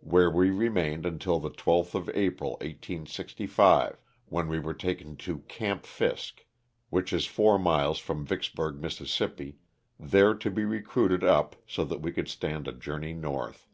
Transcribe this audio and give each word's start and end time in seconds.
where 0.00 0.28
we 0.28 0.50
remained 0.50 1.04
uutil 1.04 1.40
the 1.40 1.52
12th 1.52 1.94
of 1.94 2.08
April, 2.16 2.58
18G5, 2.60 3.94
when 4.26 4.48
we 4.48 4.58
were 4.58 4.74
taken 4.74 5.14
to 5.14 5.38
Camp 5.46 5.86
Fisk," 5.86 6.44
which 6.90 7.12
is 7.12 7.26
four 7.26 7.60
miles 7.60 8.00
from 8.00 8.26
Vicksburg, 8.26 8.80
Miss., 8.80 9.00
there 10.00 10.34
to 10.34 10.50
be 10.50 10.64
recruited 10.64 11.22
up 11.22 11.54
so 11.68 11.84
that 11.84 12.00
we 12.00 12.10
could 12.10 12.26
stand 12.26 12.66
a 12.66 12.72
journey 12.72 13.12
north. 13.12 13.68